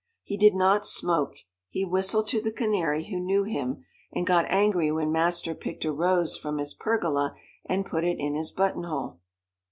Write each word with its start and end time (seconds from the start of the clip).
He 0.23 0.35
did 0.35 0.55
not 0.55 0.83
smoke, 0.83 1.35
he 1.69 1.85
whistled 1.85 2.27
to 2.29 2.41
the 2.41 2.51
canary, 2.51 3.05
who 3.11 3.19
knew 3.19 3.43
him, 3.43 3.85
and 4.11 4.25
got 4.25 4.49
angry 4.49 4.91
when 4.91 5.11
master 5.11 5.53
picked 5.53 5.85
a 5.85 5.91
rose 5.91 6.35
from 6.35 6.57
his 6.57 6.73
pergola 6.73 7.35
and 7.67 7.85
put 7.85 8.03
it 8.03 8.17
in 8.17 8.33
his 8.33 8.49
buttonhole. 8.49 9.19